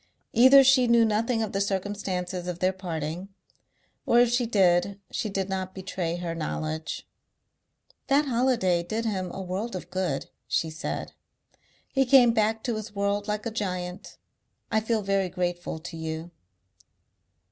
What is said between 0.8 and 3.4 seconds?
knew nothing of the circumstances of their parting